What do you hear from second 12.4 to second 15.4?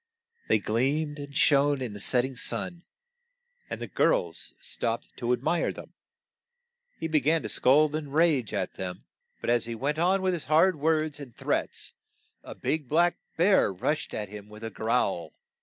a big black bear rushed at him with a growl.